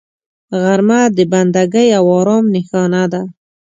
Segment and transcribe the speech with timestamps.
[0.61, 3.21] غرمه د بندګۍ او آرام نښانه ده